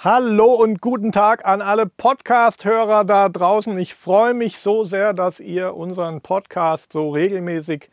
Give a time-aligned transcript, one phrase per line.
[0.00, 3.76] Hallo und guten Tag an alle Podcast-Hörer da draußen.
[3.80, 7.90] Ich freue mich so sehr, dass ihr unseren Podcast so regelmäßig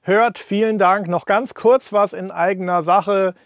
[0.00, 0.40] hört.
[0.40, 1.06] Vielen Dank.
[1.06, 3.36] Noch ganz kurz was in eigener Sache.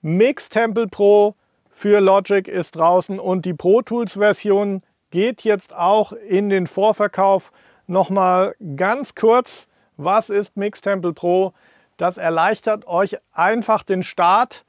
[0.00, 1.34] Mix Temple Pro
[1.68, 7.52] für Logic ist draußen und die Pro Tools Version geht jetzt auch in den Vorverkauf.
[7.86, 9.68] Nochmal ganz kurz,
[9.98, 11.52] was ist Mix Temple Pro?
[11.98, 14.64] Das erleichtert euch einfach den Start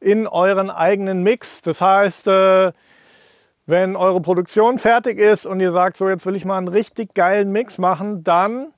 [0.00, 1.62] in euren eigenen Mix.
[1.62, 2.72] Das heißt, äh,
[3.66, 7.14] wenn eure Produktion fertig ist und ihr sagt, so jetzt will ich mal einen richtig
[7.14, 8.72] geilen Mix machen, dann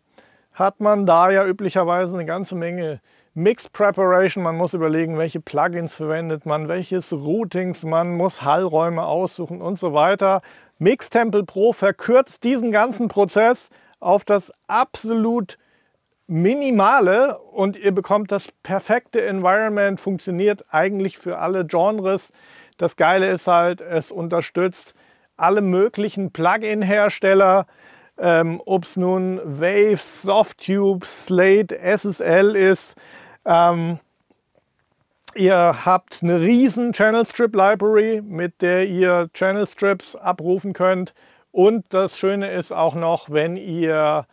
[0.53, 3.01] hat man da ja üblicherweise eine ganze Menge
[3.35, 4.43] Mix Preparation.
[4.43, 9.93] Man muss überlegen, welche Plugins verwendet man, welches Routings, man muss Hallräume aussuchen und so
[9.93, 10.41] weiter.
[10.79, 13.69] Mix Temple Pro verkürzt diesen ganzen Prozess
[14.01, 15.59] auf das absolut
[16.27, 22.33] minimale und ihr bekommt das perfekte Environment, funktioniert eigentlich für alle Genres.
[22.79, 24.95] Das Geile ist halt, es unterstützt
[25.37, 27.67] alle möglichen Plugin-Hersteller,
[28.19, 32.97] ähm, ob es nun Waves, Softtube, Slate, SSL ist.
[33.45, 33.99] Ähm,
[35.35, 41.15] ihr habt eine riesen Channel Strip Library, mit der ihr Channel Strips abrufen könnt.
[41.53, 44.27] Und das Schöne ist auch noch, wenn ihr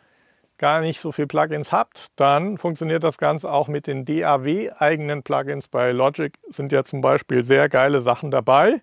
[0.57, 5.67] gar nicht so viele Plugins habt, dann funktioniert das Ganze auch mit den DAW-eigenen Plugins.
[5.67, 8.81] Bei Logic sind ja zum Beispiel sehr geile Sachen dabei.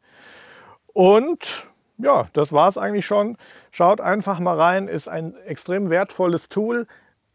[0.93, 1.67] Und
[1.99, 3.37] ja, das war es eigentlich schon.
[3.71, 6.87] Schaut einfach mal rein, ist ein extrem wertvolles Tool.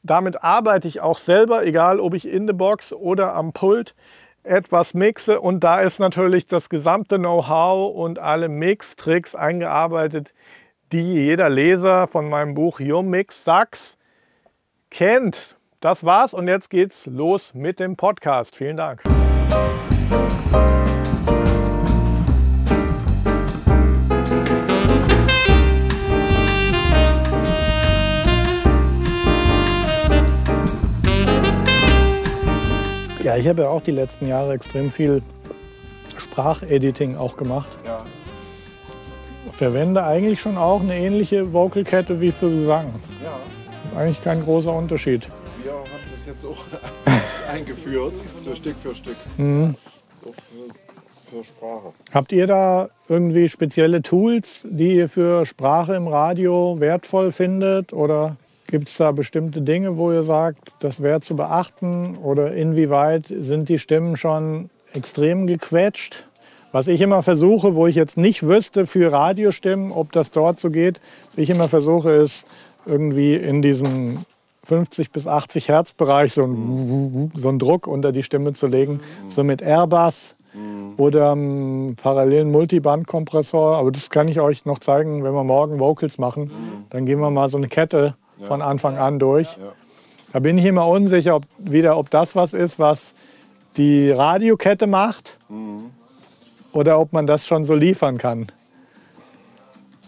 [0.03, 3.95] Damit arbeite ich auch selber, egal ob ich in der Box oder am Pult
[4.43, 5.39] etwas mixe.
[5.41, 10.33] Und da ist natürlich das gesamte Know-how und alle Mix-Tricks eingearbeitet,
[10.91, 13.97] die jeder Leser von meinem Buch Your Mix Sucks
[14.95, 15.57] kennt.
[15.81, 18.55] Das war's und jetzt geht's los mit dem Podcast.
[18.55, 19.03] Vielen Dank.
[33.21, 35.21] Ja, ich habe ja auch die letzten Jahre extrem viel
[36.17, 37.77] Sprachediting auch gemacht.
[37.83, 37.97] Ja.
[39.51, 42.93] Verwende eigentlich schon auch eine ähnliche Vocalkette wie zu sagen.
[43.21, 43.37] Ja
[43.95, 45.27] eigentlich kein großer Unterschied.
[45.63, 46.63] Wir haben das jetzt auch
[47.51, 49.15] eingeführt, so Stück für Stück.
[49.37, 49.75] Mhm.
[50.21, 50.31] Für,
[51.37, 51.93] für Sprache.
[52.13, 57.93] Habt ihr da irgendwie spezielle Tools, die ihr für Sprache im Radio wertvoll findet?
[57.93, 62.17] Oder gibt es da bestimmte Dinge, wo ihr sagt, das wäre zu beachten?
[62.17, 66.25] Oder inwieweit sind die Stimmen schon extrem gequetscht?
[66.71, 70.69] Was ich immer versuche, wo ich jetzt nicht wüsste für Radiostimmen, ob das dort so
[70.69, 72.45] geht, was ich immer versuche, ist
[72.85, 74.25] irgendwie in diesem
[74.63, 78.99] 50 bis 80 Hertz Bereich so einen, so einen Druck unter die Stimme zu legen,
[79.27, 80.35] so mit Airbus
[80.97, 83.77] oder einem parallelen Multiband-Kompressor.
[83.77, 86.51] Aber das kann ich euch noch zeigen, wenn wir morgen Vocals machen.
[86.89, 89.57] Dann gehen wir mal so eine Kette von Anfang an durch.
[90.33, 93.13] Da bin ich immer unsicher, ob, wieder, ob das was ist, was
[93.77, 95.37] die Radiokette macht
[96.71, 98.47] oder ob man das schon so liefern kann.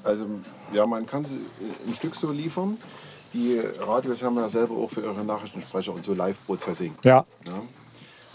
[0.03, 0.25] Also
[0.73, 1.39] ja, man kann sie
[1.87, 2.77] ein Stück so liefern.
[3.33, 6.95] Die Radios haben ja selber auch für ihre Nachrichtensprecher und so Live-Processing.
[7.03, 7.25] Ja.
[7.45, 7.61] ja.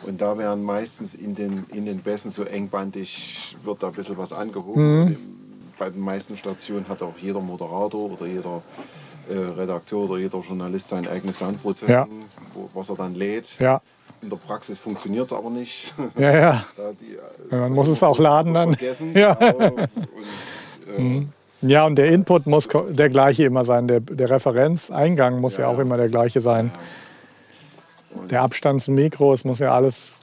[0.06, 4.18] Und da werden meistens in den, in den Bässen so engbandig, wird da ein bisschen
[4.18, 5.04] was angehoben.
[5.04, 5.16] Mhm.
[5.78, 8.62] Bei den meisten Stationen hat auch jeder Moderator oder jeder
[9.28, 12.06] äh, Redakteur oder jeder Journalist sein eigenes Soundprocessing, ja.
[12.54, 13.58] wo, was er dann lädt.
[13.58, 13.80] Ja.
[14.20, 15.92] In der Praxis funktioniert es aber nicht.
[16.16, 16.64] Ja, ja.
[17.00, 17.16] die,
[17.50, 18.74] ja man muss es auch laden dann.
[18.74, 19.16] Vergessen.
[19.16, 19.32] Ja.
[19.52, 21.28] Und, äh, mhm.
[21.62, 23.86] Ja, und der Input muss der gleiche immer sein.
[23.86, 26.72] Der, der Referenzeingang muss ja, ja auch immer der gleiche sein.
[28.30, 30.20] Der Abstand zum Mikro, es muss ja alles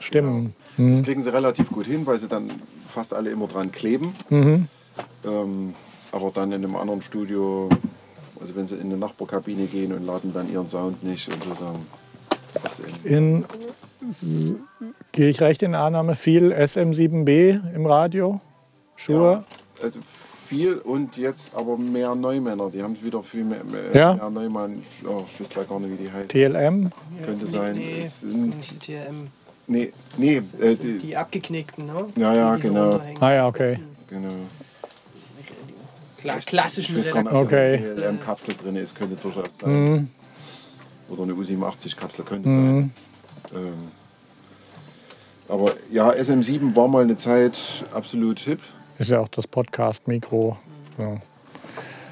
[0.00, 0.54] stimmen.
[0.76, 0.84] Ja.
[0.84, 0.92] Mhm.
[0.92, 2.50] Das kriegen sie relativ gut hin, weil sie dann
[2.88, 4.14] fast alle immer dran kleben.
[4.30, 4.68] Mhm.
[5.24, 5.74] Ähm,
[6.12, 7.68] aber dann in einem anderen Studio,
[8.40, 11.50] also wenn sie in eine Nachbarkabine gehen und laden dann ihren Sound nicht und so,
[11.50, 11.76] dann
[13.04, 13.44] in,
[15.12, 18.40] gehe ich recht in Annahme, viel SM7B im Radio?
[18.96, 19.44] Schuhe?
[19.78, 20.00] Ja, also
[20.48, 22.70] viel und jetzt aber mehr Neumänner.
[22.70, 24.14] Die haben wieder viel mehr, mehr, ja?
[24.14, 24.82] mehr Neumann.
[25.06, 26.30] Oh, ich weiß gar nicht, wie die heißt.
[26.30, 26.90] TLM?
[27.24, 27.76] Könnte ja, sein.
[27.76, 29.28] Nee, es sind TLM.
[29.66, 30.42] Nee, nee.
[30.60, 32.06] Äh, die, die, abgeknickten, ne?
[32.16, 33.00] Ja, ja, die genau.
[33.20, 33.78] Ah ja, okay.
[34.08, 34.28] Genau.
[36.16, 37.76] Kla klassischen Ich weiß gar nicht, okay.
[37.76, 39.84] TLM-Kapsel drin ist, könnte durchaus sein.
[39.84, 40.08] Mhm.
[41.10, 42.54] Oder eine U87-Kapsel könnte mhm.
[42.54, 42.92] sein.
[43.54, 43.74] Ähm,
[45.48, 48.60] aber ja, SM7 war mal eine Zeit absolut hip.
[48.98, 50.56] Ist ja auch das Podcast-Mikro.
[50.98, 51.08] Ja.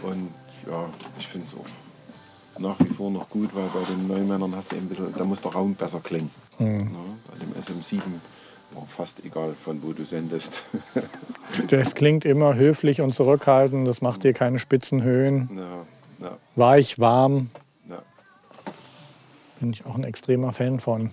[0.03, 0.31] Und
[0.69, 0.89] ja,
[1.19, 4.77] ich finde es auch nach wie vor noch gut, weil bei den Neumännern hast du
[4.77, 6.31] ein bisschen, da muss der Raum besser klingen.
[6.59, 6.79] Mhm.
[6.79, 6.87] Ja,
[7.31, 8.01] bei dem SM7
[8.77, 10.65] Auch fast egal, von wo du sendest.
[11.71, 13.87] Das klingt immer höflich und zurückhaltend.
[13.87, 15.49] Das macht dir keine spitzen Höhen.
[15.57, 17.51] ja, ja, Weich, warm.
[19.61, 21.11] Bin ich auch ein extremer Fan von.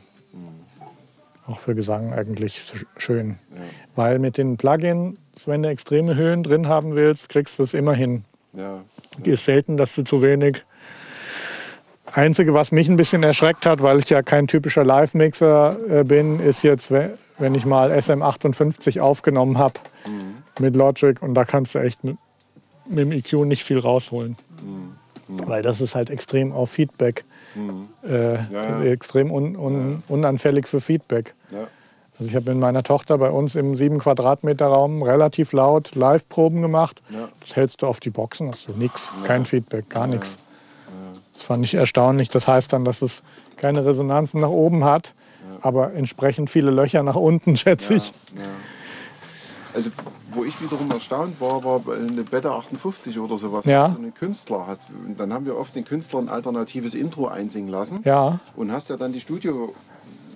[1.47, 3.37] Auch für Gesang eigentlich sch- schön.
[3.95, 7.93] Weil mit den Plugins, wenn du extreme Höhen drin haben willst, kriegst du es immer
[7.93, 8.23] hin.
[8.53, 8.81] ja.
[9.23, 10.63] Ist selten, dass du zu wenig.
[12.11, 16.39] Einzige, was mich ein bisschen erschreckt hat, weil ich ja kein typischer Live-Mixer äh, bin,
[16.39, 19.73] ist jetzt, we- wenn ich mal SM58 aufgenommen habe
[20.59, 22.17] mit Logic und da kannst du echt mit,
[22.87, 24.35] mit dem EQ nicht viel rausholen.
[25.27, 27.23] Weil das ist halt extrem auf Feedback,
[28.07, 28.83] äh, ja.
[28.83, 31.35] extrem un, un, unanfällig für Feedback.
[31.51, 31.67] ja.
[32.19, 36.61] Also ich habe mit meiner Tochter bei uns im 7 Quadratmeter Raum relativ laut Live-Proben
[36.61, 37.01] gemacht.
[37.09, 37.29] Ja.
[37.41, 40.37] Das hältst du auf die Boxen, hast du nichts, kein Feedback, gar nichts.
[41.33, 42.29] Das fand ich erstaunlich.
[42.29, 43.23] Das heißt dann, dass es
[43.57, 45.13] keine Resonanzen nach oben hat,
[45.61, 48.13] aber entsprechend viele Löcher nach unten, schätze ich.
[48.35, 48.43] Ja.
[49.73, 49.89] Also,
[50.33, 53.89] wo ich wiederum erstaunt war, war eine Beta 58 oder sowas, Ja.
[53.89, 54.81] wo du einen Künstler hast.
[55.07, 58.89] Und dann haben wir oft den Künstler ein alternatives Intro einsingen lassen Ja, und hast
[58.89, 59.19] ja dann die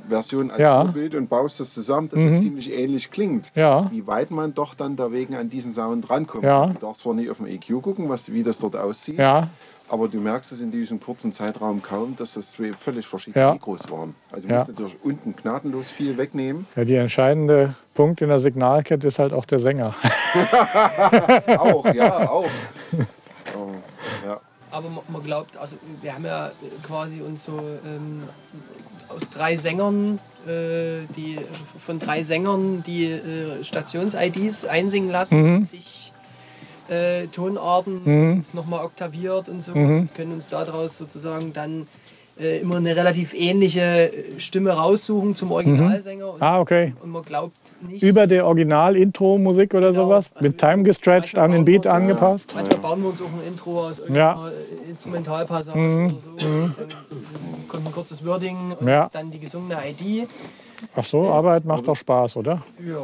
[0.08, 0.84] Studio-Version als Ja.
[0.84, 0.88] Mhm.
[0.88, 3.52] Vorbild und baust es zusammen, dass es ziemlich ähnlich klingt.
[3.56, 3.90] Ja.
[3.92, 6.44] Wie weit man doch dann dagegen an diesen Sound rankommt.
[6.44, 6.68] Ja.
[6.68, 9.50] Du darfst zwar nicht auf dem EQ gucken, was, wie das dort aussieht, ja,
[9.90, 13.54] aber du merkst es in diesem kurzen Zeitraum kaum, dass das zwei völlig verschiedene Ja.
[13.54, 14.16] Mikros waren.
[14.32, 14.60] Also du Ja.
[14.60, 16.66] musst natürlich unten gnadenlos viel wegnehmen.
[16.76, 16.84] ja.
[16.86, 19.96] Der entscheidende Punkt in der Signalkette ist halt auch der Sänger.
[21.58, 22.46] auch, ja, auch.
[23.56, 23.72] Oh,
[24.28, 24.42] ja.
[24.72, 26.52] Aber man, man glaubt, also wir haben ja
[26.86, 27.54] quasi uns so
[27.86, 28.24] ähm,
[29.18, 31.38] aus drei Sängern, äh, die
[31.86, 36.14] von drei Sängern die äh, Stations-IDs einsingen lassen, sich
[36.88, 41.88] äh, Tonarten nochmal oktaviert und so, können uns daraus sozusagen dann
[42.40, 43.82] äh, immer eine relativ ähnliche
[44.12, 46.34] äh, Stimme raussuchen zum Originalsänger.
[46.34, 46.94] Und, Ah, okay.
[47.02, 47.56] und man glaubt
[47.88, 48.04] nicht.
[48.04, 50.06] Über der Original-Intro-Musik oder Genau.
[50.06, 52.54] sowas, Also mit Time gestretched, an den Beat uns- angepasst.
[52.56, 54.32] Manchmal bauen wir uns auch ein Intro aus Ja.
[54.34, 54.52] irgendeiner
[54.90, 56.30] Instrumentalpassage oder so.
[56.30, 59.10] Und dann kommt ein kurzes Wording und Ja.
[59.12, 60.28] dann die gesungene ID.
[60.96, 62.62] Ach so, Arbeit macht doch Spaß, oder?
[62.86, 62.96] Ja.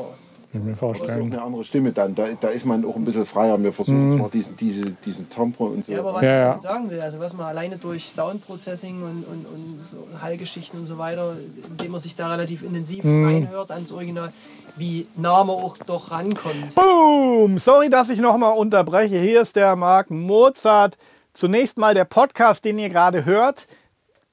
[0.54, 1.34] Kann ich mir Das ist auch vorstellen.
[1.34, 2.14] eine andere Stimme dann.
[2.14, 3.62] Da, da ist man auch ein bisschen freier.
[3.62, 5.92] Wir versuchen zwar diesen, diese, diesen Timbre und so.
[5.92, 6.46] ja, aber was Ja, ich ja.
[6.50, 10.86] damit sagen will, also was man alleine durch Soundprocessing und, und, und so Hallgeschichten und
[10.86, 11.36] so weiter,
[11.70, 13.26] indem man sich da relativ intensiv Mhm.
[13.26, 14.30] reinhört ans Original,
[14.76, 16.76] wie nah man auch doch rankommt.
[16.76, 17.58] Boom!
[17.58, 19.18] Sorry, dass ich nochmal unterbreche.
[19.20, 20.98] Hier ist der Marc Mozart.
[21.34, 23.68] Zunächst mal der Podcast, den ihr gerade hört.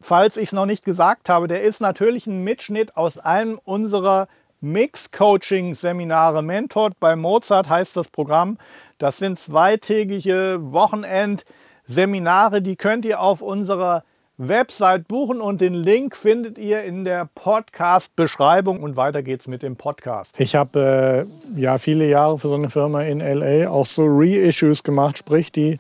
[0.03, 4.29] Falls ich es noch nicht gesagt habe, der ist natürlich ein Mitschnitt aus einem unserer
[4.61, 6.43] Mix-Coaching-Seminare.
[6.43, 8.59] Mentored bei Mozart heißt das Programm.
[8.99, 14.05] Das sind zweitägige Wochenend-Seminare, die könnt ihr auf unserer
[14.43, 19.77] Website buchen und den Link findet ihr in der Podcast-Beschreibung und weiter geht's mit dem
[19.77, 20.41] Podcast.
[20.41, 21.27] Ich habe
[21.57, 25.53] äh, ja viele Jahre für so eine Firma in LA auch so Reissues gemacht, sprich
[25.53, 25.77] die,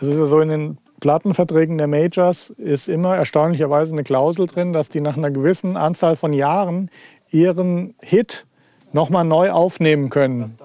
[0.00, 4.72] es ist ja so in den Plattenverträgen der Majors ist immer erstaunlicherweise eine Klausel drin,
[4.72, 6.90] dass die nach einer gewissen Anzahl von Jahren
[7.30, 8.46] ihren Hit
[8.94, 10.56] nochmal neu aufnehmen können.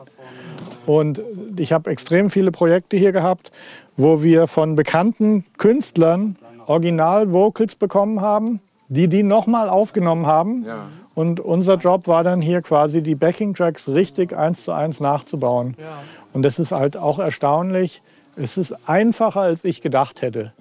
[0.85, 1.21] Und
[1.57, 3.51] ich habe extrem viele Projekte hier gehabt,
[3.97, 6.37] wo wir von bekannten Künstlern
[6.67, 10.63] Original-Vocals bekommen haben, die die nochmal aufgenommen haben.
[10.65, 10.87] Ja.
[11.15, 15.75] Und unser Job war dann hier quasi die Backing-Tracks richtig eins zu eins nachzubauen.
[15.77, 15.97] Ja.
[16.31, 18.01] Und das ist halt auch erstaunlich.
[18.41, 20.53] Es ist einfacher, als ich gedacht hätte.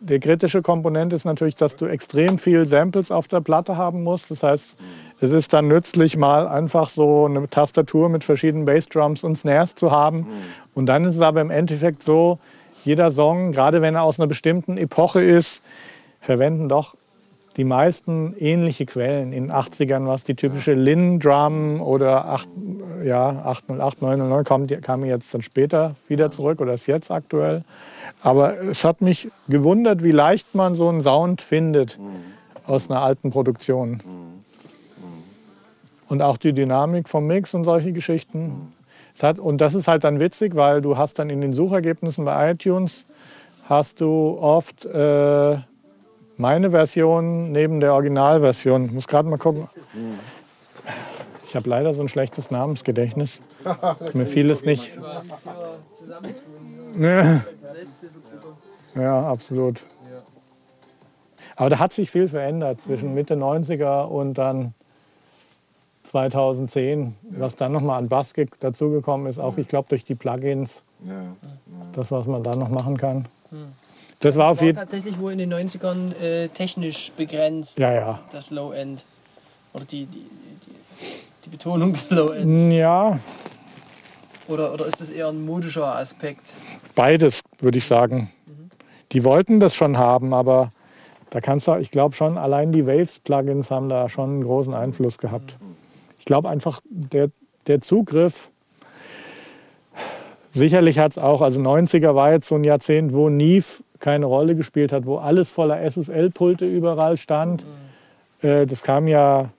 [0.00, 4.30] Der kritische Komponent ist natürlich, dass du extrem viel Samples auf der Platte haben musst.
[4.30, 4.76] Das heißt,
[5.20, 9.90] es ist dann nützlich, mal einfach so eine Tastatur mit verschiedenen Bassdrums und Snares zu
[9.90, 10.28] haben.
[10.74, 12.38] Und dann ist es aber im Endeffekt so,
[12.84, 15.64] jeder Song, gerade wenn er aus einer bestimmten Epoche ist,
[16.20, 16.94] verwenden doch
[17.56, 19.32] die meisten ähnliche Quellen.
[19.32, 22.48] In den 80ern war es die typische Lin-Drum oder 8,
[23.08, 27.64] ja, 808, 909 kam, kam jetzt dann später wieder zurück oder ist jetzt aktuell.
[28.22, 31.98] Aber es hat mich gewundert, wie leicht man so einen Sound findet
[32.66, 34.00] aus einer alten Produktion.
[36.08, 38.72] Und auch die Dynamik vom Mix und solche Geschichten.
[39.14, 42.24] Es hat, und das ist halt dann witzig, weil du hast dann in den Suchergebnissen
[42.24, 43.06] bei iTunes
[43.68, 45.58] hast du oft äh,
[46.36, 48.86] meine Version neben der Originalversion.
[48.86, 49.68] Ich muss gerade mal gucken.
[51.48, 53.40] Ich habe leider so ein schlechtes Namensgedächtnis.
[54.14, 54.92] Mir fiel es nicht.
[56.98, 57.44] Ja,
[58.94, 59.84] ja, absolut.
[61.56, 64.74] Aber da hat sich viel verändert zwischen Mitte 90er und dann
[66.04, 70.82] 2010, was dann nochmal an Bass ge- dazugekommen ist, auch ich glaube durch die Plugins,
[71.92, 73.26] das, was man da noch machen kann.
[74.20, 78.20] Das war auf war jeden tatsächlich wohl in den 90ern äh, technisch begrenzt, Ja, ja.
[78.32, 79.04] das Low-End.
[79.74, 80.18] Oder die, die,
[80.66, 80.70] die,
[81.48, 82.74] die Betonung des Low-Ends?
[82.74, 83.18] Ja,
[84.48, 86.54] Oder, oder ist das eher ein modischer Aspekt?
[86.94, 88.30] beides, würde ich sagen.
[89.12, 90.70] Die wollten das schon haben, aber
[91.30, 95.18] da kannst du, ich glaube schon, allein die Waves-Plugins haben da schon einen großen Einfluss
[95.18, 95.56] gehabt.
[96.18, 97.30] Ich glaube einfach, der,
[97.68, 98.50] der Zugriff,
[100.52, 103.66] sicherlich hat es auch, also 90er war jetzt so ein Jahrzehnt, wo Neve
[104.00, 107.64] keine Rolle gespielt hat, wo alles voller SSL-Pulte überall stand.
[108.42, 109.50] Äh, das kam ja,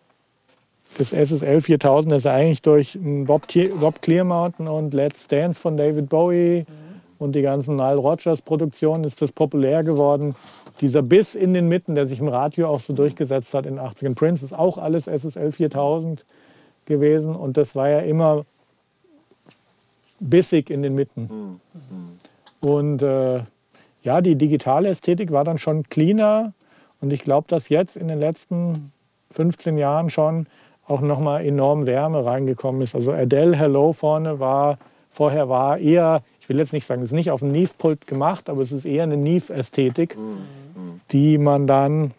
[0.98, 3.44] das SSL 4000 ist eigentlich durch Bob,
[3.80, 6.66] Bob Clearmountain und Let's Dance von David Bowie
[7.20, 10.36] und die ganzen Nile Rodgers Produktionen ist das populär geworden.
[10.82, 13.86] Dieser Biss in den Mitten, der sich im Radio auch so durchgesetzt hat in den
[13.86, 14.16] 80ern.
[14.16, 16.26] Prince ist auch alles SSL 4000
[16.86, 18.46] gewesen und das war ja immer
[20.20, 21.60] bissig in den Mitten.
[22.62, 23.44] Und äh,
[24.04, 26.54] ja, die digitale Ästhetik war dann schon cleaner
[27.02, 28.92] und ich glaube, dass jetzt in den letzten
[29.32, 30.48] 15 Jahren schon
[30.90, 32.96] auch nochmal enorm Wärme reingekommen ist.
[32.96, 34.78] Also Adele Hello vorne war,
[35.12, 38.50] vorher war eher, ich will jetzt nicht sagen, es ist nicht auf dem Neve-Pult gemacht,
[38.50, 40.18] aber es ist eher eine Neve-Ästhetik,
[41.12, 42.12] die man dann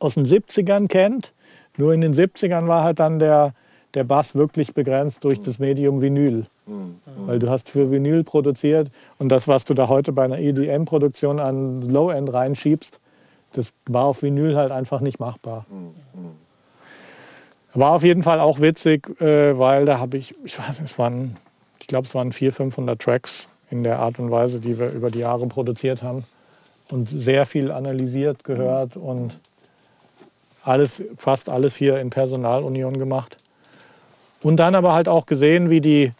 [0.00, 1.32] aus den 70ern kennt.
[1.76, 3.54] Nur in den 70ern war halt dann der,
[3.94, 6.46] der Bass wirklich begrenzt durch das Medium Vinyl.
[7.26, 11.38] Weil du hast für Vinyl produziert und das, was du da heute bei einer EDM-Produktion
[11.38, 12.98] an Low-End reinschiebst,
[13.52, 15.66] das war auf Vinyl halt einfach nicht machbar.
[17.76, 20.98] War auf jeden Fall auch witzig, äh, weil da habe ich, ich weiß nicht, es
[20.98, 21.36] waren,
[21.78, 25.10] ich glaube, es waren 400, 500 Tracks in der Art und Weise, die wir über
[25.10, 26.24] die Jahre produziert haben
[26.90, 29.38] und sehr viel analysiert, gehört und
[30.64, 33.36] alles, fast alles hier in Personalunion gemacht.
[34.42, 36.12] Und dann aber halt auch gesehen, wie die,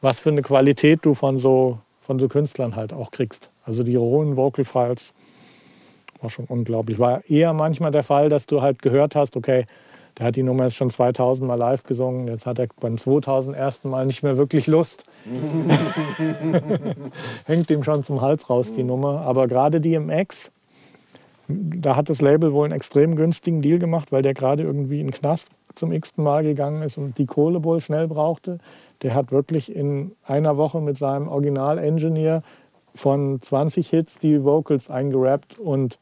[0.00, 3.50] was für eine Qualität du von so, von so Künstlern halt auch kriegst.
[3.66, 5.12] Also die rohen Vocal Files
[6.22, 6.98] war schon unglaublich.
[6.98, 9.66] War eher manchmal der Fall, dass du halt gehört hast, okay,
[10.18, 13.56] der hat die Nummer jetzt schon 2000 Mal live gesungen, jetzt hat er beim 2000
[13.56, 15.04] ersten Mal nicht mehr wirklich Lust.
[17.46, 19.22] Hängt ihm schon zum Hals raus, die Nummer.
[19.22, 20.50] Aber gerade die im X,
[21.48, 25.06] da hat das Label wohl einen extrem günstigen Deal gemacht, weil der gerade irgendwie in
[25.06, 28.58] den Knast zum x-ten Mal gegangen ist und die Kohle wohl schnell brauchte.
[29.02, 32.42] Der hat wirklich in einer Woche mit seinem Original-Engineer
[32.94, 35.98] von 20 Hits die Vocals eingerappt und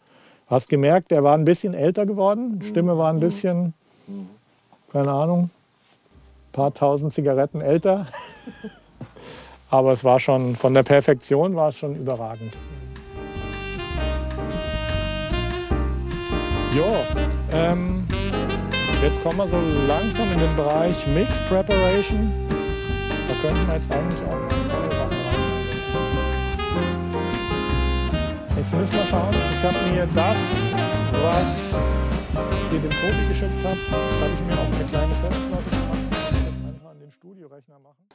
[0.47, 3.75] hast gemerkt, der war ein bisschen älter geworden, Stimme war ein bisschen,
[4.93, 8.07] keine Ahnung, ein paar tausend Zigaretten älter.
[9.71, 12.52] Aber es war schon, von der Perfektion war es schon überragend.
[16.75, 16.85] Jo,
[17.52, 18.07] ähm,
[19.02, 22.33] jetzt kommen wir so langsam in den Bereich Mix Preparation.
[23.29, 25.40] Da könnten wir jetzt eigentlich auch andere Sachen rein.
[28.57, 29.35] Jetzt müssen wir schauen.
[29.57, 30.57] Ich habe mir das,
[31.23, 31.79] was
[32.71, 35.10] hier dem Tobi geschickt habe, das habe ich mir auf eine kleine